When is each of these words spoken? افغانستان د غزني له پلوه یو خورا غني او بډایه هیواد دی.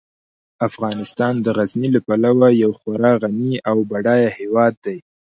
افغانستان 0.67 1.33
د 1.41 1.47
غزني 1.57 1.89
له 1.95 1.99
پلوه 2.07 2.47
یو 2.63 2.71
خورا 2.79 3.11
غني 3.21 3.53
او 3.69 3.77
بډایه 3.89 4.29
هیواد 4.39 4.73
دی. 4.85 4.97